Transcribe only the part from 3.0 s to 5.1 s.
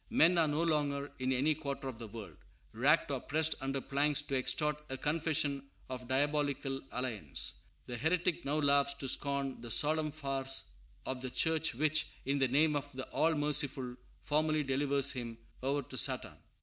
or pressed under planks to extort a